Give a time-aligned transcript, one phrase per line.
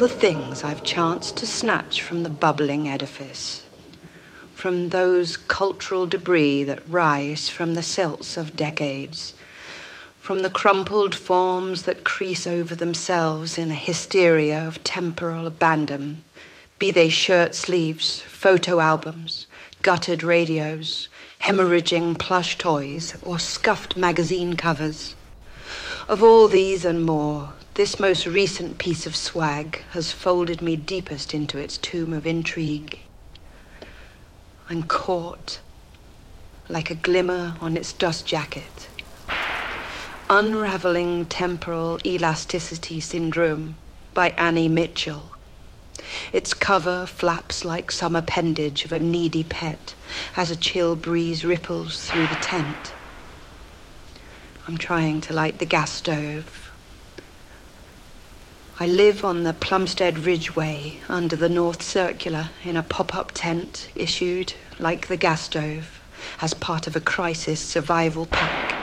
[0.00, 3.66] the things I've chanced to snatch from the bubbling edifice,
[4.54, 9.34] from those cultural debris that rise from the silts of decades,
[10.18, 16.24] from the crumpled forms that crease over themselves in a hysteria of temporal abandon,
[16.78, 19.46] be they shirt sleeves, photo albums,
[19.82, 21.10] gutted radios,
[21.42, 25.14] hemorrhaging plush toys, or scuffed magazine covers.
[26.08, 31.32] Of all these and more, this most recent piece of swag has folded me deepest
[31.32, 32.98] into its tomb of intrigue.
[34.68, 35.60] I'm caught
[36.68, 38.90] like a glimmer on its dust jacket.
[40.28, 43.76] Unraveling Temporal Elasticity Syndrome
[44.12, 45.30] by Annie Mitchell.
[46.34, 49.94] Its cover flaps like some appendage of a needy pet
[50.36, 52.92] as a chill breeze ripples through the tent.
[54.68, 56.69] I'm trying to light the gas stove
[58.82, 64.54] I live on the Plumstead Ridgeway under the North Circular in a pop-up tent issued,
[64.78, 66.00] like the gas stove,
[66.40, 68.76] as part of a crisis survival pack.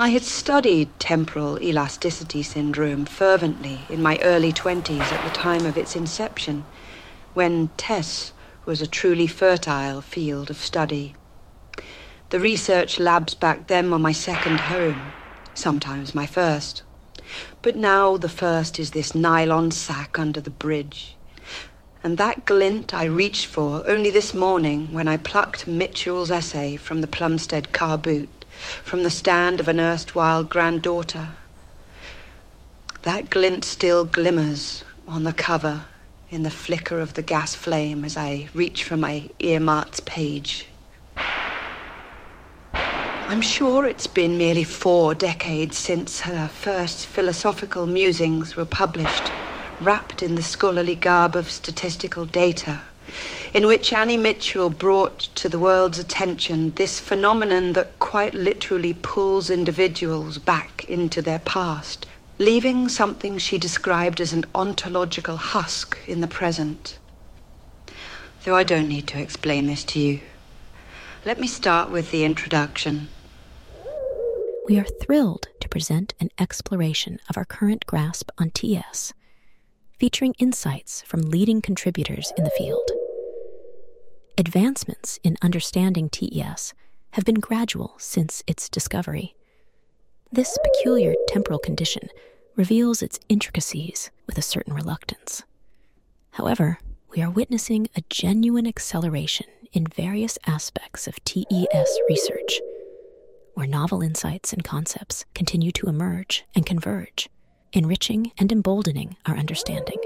[0.00, 5.78] I had studied temporal elasticity syndrome fervently in my early 20s at the time of
[5.78, 6.64] its inception,
[7.34, 8.32] when TES
[8.64, 11.14] was a truly fertile field of study.
[12.30, 15.12] The research labs back then were my second home,
[15.54, 16.82] sometimes my first.
[17.62, 21.16] But now the first is this nylon sack under the bridge.
[22.02, 27.00] And that glint I reached for only this morning when I plucked Mitchell's essay from
[27.00, 28.44] the Plumstead car boot,
[28.84, 31.30] from the stand of an erstwhile granddaughter.
[33.02, 35.86] That glint still glimmers on the cover
[36.30, 40.66] in the flicker of the gas flame as I reach for my earmarked page
[43.28, 49.32] I'm sure it's been nearly four decades since her first philosophical musings were published,
[49.80, 52.82] wrapped in the scholarly garb of statistical data,
[53.52, 59.50] in which Annie Mitchell brought to the world's attention this phenomenon that quite literally pulls
[59.50, 62.06] individuals back into their past,
[62.38, 66.96] leaving something she described as an ontological husk in the present.
[68.44, 70.20] Though I don't need to explain this to you.
[71.24, 73.08] Let me start with the introduction
[74.66, 79.14] we are thrilled to present an exploration of our current grasp on TES,
[79.96, 82.90] featuring insights from leading contributors in the field.
[84.36, 86.74] Advancements in understanding TES
[87.12, 89.36] have been gradual since its discovery.
[90.32, 92.08] This peculiar temporal condition
[92.56, 95.44] reveals its intricacies with a certain reluctance.
[96.32, 102.60] However, we are witnessing a genuine acceleration in various aspects of TES research
[103.56, 107.30] where novel insights and concepts continue to emerge and converge,
[107.72, 109.96] enriching and emboldening our understanding.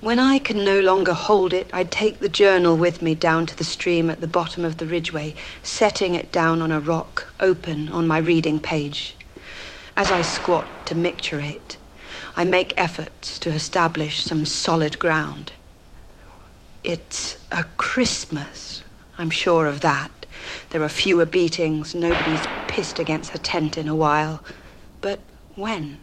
[0.00, 3.56] When I can no longer hold it, I take the journal with me down to
[3.56, 7.88] the stream at the bottom of the ridgeway, setting it down on a rock, open
[7.88, 9.16] on my reading page.
[9.96, 11.78] As I squat to micturate,
[12.36, 15.50] I make efforts to establish some solid ground.
[16.84, 18.84] It's a Christmas,
[19.18, 20.12] I'm sure of that.
[20.70, 21.94] There are fewer beatings.
[21.94, 24.42] Nobody's pissed against a tent in a while.
[25.00, 25.20] But
[25.54, 25.98] when?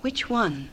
[0.00, 0.70] Which one?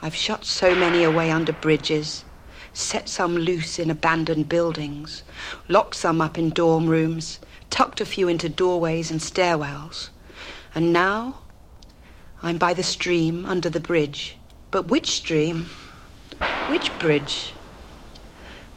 [0.00, 2.24] I've shot so many away under bridges,
[2.72, 5.22] set some loose in abandoned buildings,
[5.68, 7.38] locked some up in dorm rooms,
[7.70, 10.10] tucked a few into doorways and stairwells.
[10.74, 11.40] And now
[12.42, 14.36] I'm by the stream under the bridge.
[14.70, 15.66] But which stream?
[16.68, 17.54] Which bridge?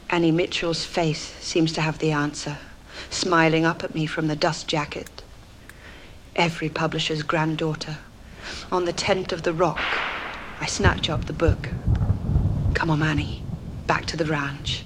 [0.09, 2.57] Annie Mitchell's face seems to have the answer
[3.10, 5.24] smiling up at me from the dust jacket.
[6.36, 7.98] Every publisher's granddaughter.
[8.72, 9.80] On the tent of the rock,
[10.60, 11.69] I snatch up the book.
[12.74, 13.44] Come on, Annie.
[13.88, 14.86] Back to the ranch.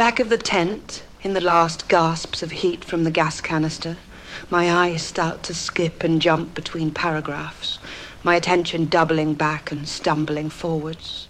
[0.00, 3.98] Back of the tent, in the last gasps of heat from the gas canister,
[4.48, 7.78] my eyes start to skip and jump between paragraphs,
[8.22, 11.28] my attention doubling back and stumbling forwards.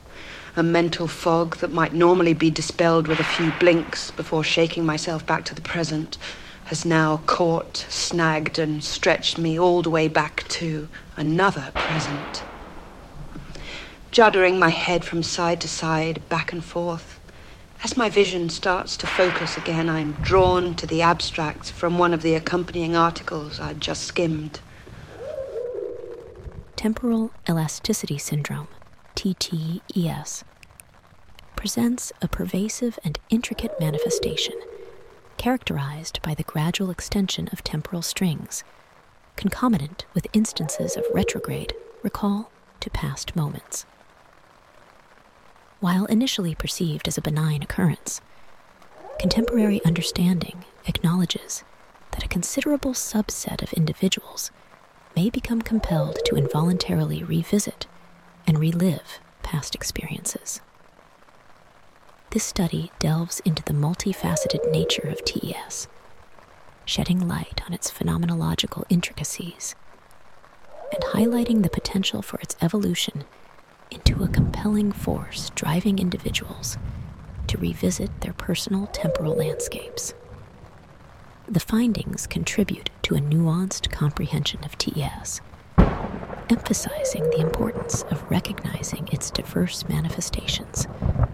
[0.55, 5.26] A mental fog that might normally be dispelled with a few blinks before shaking myself
[5.26, 6.17] back to the present
[6.67, 12.44] has now caught, snagged, and stretched me all the way back to another present.
[14.12, 17.19] Juddering my head from side to side, back and forth,
[17.82, 22.23] as my vision starts to focus again, I'm drawn to the abstract from one of
[22.23, 24.61] the accompanying articles I'd just skimmed.
[26.77, 28.69] Temporal elasticity syndrome,
[29.15, 30.44] TES,
[31.56, 34.55] presents a pervasive and intricate manifestation
[35.37, 38.62] characterized by the gradual extension of temporal strings,
[39.37, 42.50] concomitant with instances of retrograde recall
[42.81, 43.87] to past moments.
[45.81, 48.21] While initially perceived as a benign occurrence,
[49.19, 51.65] contemporary understanding acknowledges
[52.12, 54.50] that a considerable subset of individuals
[55.17, 57.87] may become compelled to involuntarily revisit
[58.47, 60.61] and relive past experiences.
[62.31, 65.88] This study delves into the multifaceted nature of TES,
[66.85, 69.75] shedding light on its phenomenological intricacies
[70.93, 73.25] and highlighting the potential for its evolution
[73.90, 76.78] into a compelling force driving individuals
[77.46, 80.14] to revisit their personal temporal landscapes.
[81.48, 85.40] The findings contribute to a nuanced comprehension of TES,
[86.48, 90.86] emphasizing the importance of recognizing its diverse manifestations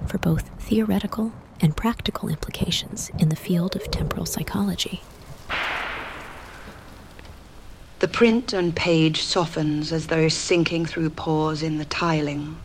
[0.06, 5.02] for both theoretical and practical implications in the field of temporal psychology.
[8.06, 12.56] The print and page softens as though sinking through pores in the tiling.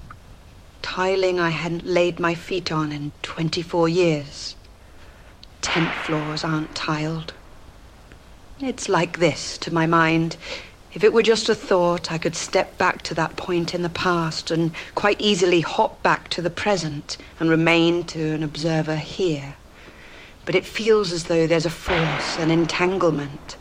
[0.83, 4.55] Tiling I hadn't laid my feet on in 24 years.
[5.63, 7.33] Tent floors aren't tiled.
[8.59, 10.38] It's like this to my mind.
[10.93, 13.89] If it were just a thought, I could step back to that point in the
[13.89, 19.55] past and quite easily hop back to the present and remain to an observer here.
[20.45, 23.57] But it feels as though there's a force, an entanglement,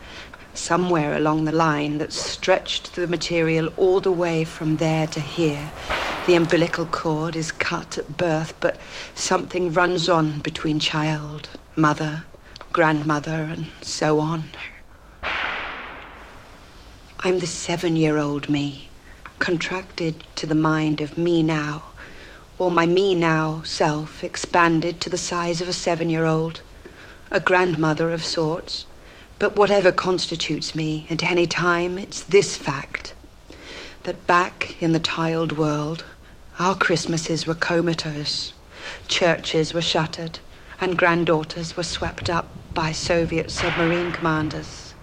[0.53, 5.71] somewhere along the line that stretched the material all the way from there to here.
[6.27, 8.77] The umbilical cord is cut at birth, but
[9.15, 12.25] something runs on between child, mother,
[12.73, 14.43] grandmother, and so on.
[17.19, 18.89] I'm the seven year old me,
[19.39, 21.83] contracted to the mind of me now,
[22.57, 26.61] or my me now self expanded to the size of a seven year old,
[27.31, 28.85] a grandmother of sorts
[29.41, 33.15] but whatever constitutes me at any time, it's this fact
[34.03, 36.05] that back in the tiled world,
[36.59, 38.53] our Christmases were comatose,
[39.07, 40.37] churches were shuttered,
[40.79, 44.93] and granddaughters were swept up by Soviet submarine commanders.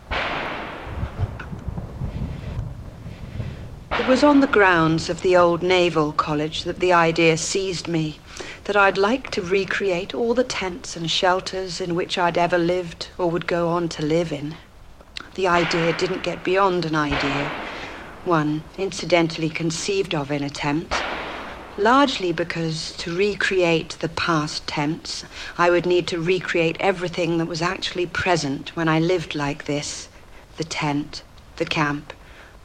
[3.98, 8.20] It was on the grounds of the old naval college that the idea seized me
[8.68, 13.08] that I'd like to recreate all the tents and shelters in which I'd ever lived
[13.16, 14.56] or would go on to live in.
[15.36, 17.50] The idea didn't get beyond an idea,
[18.24, 21.02] one incidentally conceived of in a tent,
[21.78, 25.24] largely because to recreate the past tents,
[25.56, 30.10] I would need to recreate everything that was actually present when I lived like this.
[30.58, 31.22] The tent,
[31.56, 32.12] the camp,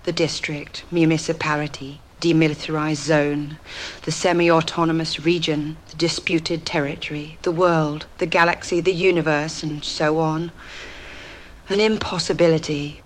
[0.04, 3.58] the district, municipality, demilitarized zone,
[4.04, 10.20] the semi autonomous region, the disputed territory, the world, the galaxy, the universe, and so
[10.20, 10.54] on.
[11.68, 13.02] An impossibility.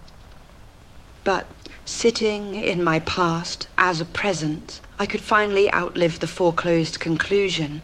[1.23, 1.47] But
[1.83, 7.81] sitting in my past as a present, I could finally outlive the foreclosed conclusion,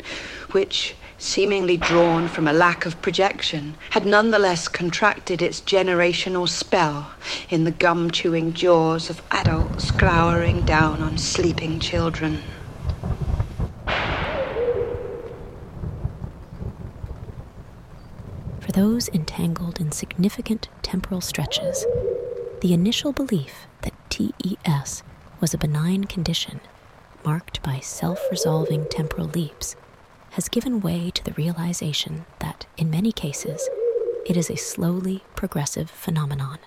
[0.52, 0.94] which
[1.24, 7.12] seemingly drawn from a lack of projection, had nonetheless contracted its generational spell
[7.50, 12.44] in the gum chewing jaws of adults glowering down on sleeping children.
[18.60, 21.86] For those entangled in significant temporal stretches,
[22.62, 25.04] the initial belief that TES
[25.40, 26.60] was a benign condition
[27.24, 29.76] marked by self resolving temporal leaps
[30.34, 33.70] has given way to the realization that, in many cases,
[34.26, 36.58] it is a slowly progressive phenomenon.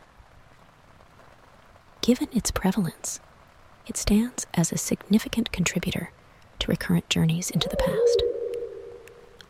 [2.00, 3.18] Given its prevalence,
[3.86, 6.12] it stands as a significant contributor
[6.60, 8.22] to recurrent journeys into the past.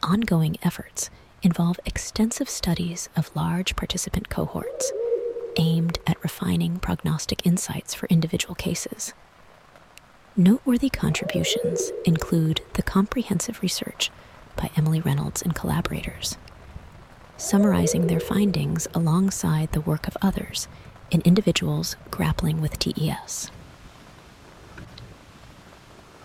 [0.03, 1.11] Ongoing efforts
[1.43, 4.93] involve extensive studies of large participant cohorts
[5.59, 9.13] aimed at refining prognostic insights for individual cases.
[10.39, 14.11] Noteworthy contributions include the comprehensive research
[14.55, 16.37] by Emily Reynolds and collaborators,
[17.39, 20.69] summarizing their findings alongside the work of others
[21.11, 23.51] and individuals grappling with TES.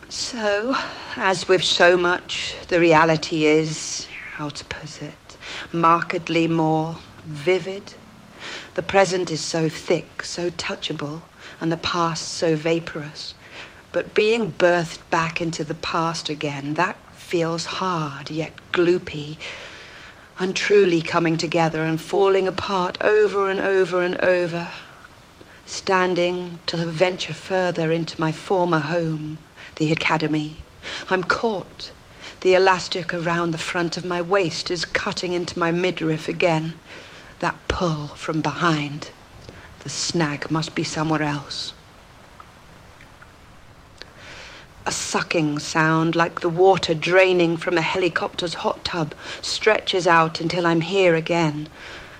[0.09, 0.75] So,
[1.15, 5.37] as with so much, the reality is, how to put it,
[5.71, 7.93] markedly more vivid.
[8.73, 11.21] The present is so thick, so touchable,
[11.61, 13.35] and the past so vaporous.
[13.91, 19.37] But being birthed back into the past again, that feels hard, yet gloopy,
[20.39, 24.69] untruly coming together and falling apart over and over and over,
[25.65, 29.37] standing to venture further into my former home,
[29.75, 30.57] the academy.
[31.09, 31.91] I'm caught.
[32.41, 36.73] The elastic around the front of my waist is cutting into my midriff again.
[37.39, 39.11] That pull from behind.
[39.81, 41.73] The snag must be somewhere else.
[44.83, 50.65] A sucking sound like the water draining from a helicopter's hot tub stretches out until
[50.65, 51.69] I'm here again,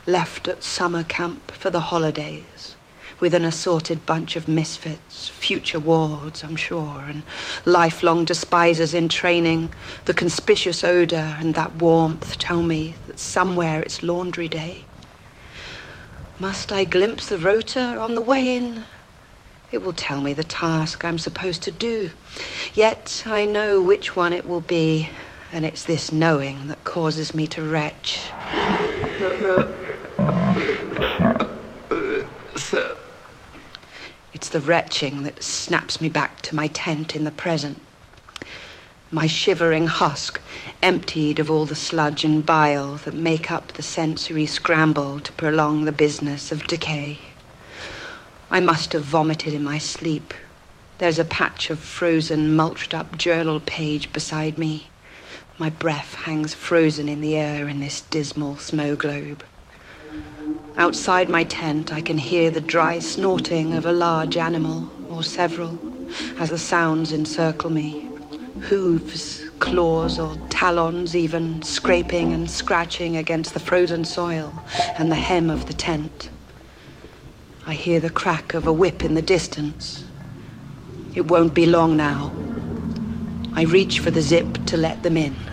[0.06, 2.76] left at summer camp for the holidays,
[3.20, 7.24] with an assorted bunch of misfits, future wards, I'm sure, and
[7.66, 9.74] lifelong despisers in training.
[10.06, 14.86] The conspicuous odor and that warmth tell me that somewhere it's laundry day.
[16.38, 18.86] Must I glimpse the rota on the way in?
[19.72, 22.12] It will tell me the task I'm supposed to do.
[22.74, 25.10] Yet I know which one it will be,
[25.54, 28.20] and it's this knowing that causes me to retch.
[34.34, 37.82] It's the retching that snaps me back to my tent in the present.
[39.10, 40.42] My shivering husk,
[40.82, 45.86] emptied of all the sludge and bile that make up the sensory scramble to prolong
[45.86, 47.20] the business of decay.
[48.54, 50.34] I must have vomited in my sleep.
[50.98, 54.90] There's a patch of frozen, mulched up journal page beside me.
[55.58, 59.46] My breath hangs frozen in the air in this dismal snow globe.
[60.76, 65.80] Outside my tent, I can hear the dry snorting of a large animal, or several,
[66.38, 68.10] as the sounds encircle me.
[68.64, 74.62] Hooves, claws, or talons, even scraping and scratching against the frozen soil
[74.98, 76.30] and the hem of the tent.
[77.66, 80.04] I hear the crack of a whip in the distance.
[81.14, 82.34] It won't be long now.
[83.54, 85.51] I reach for the zip to let them in.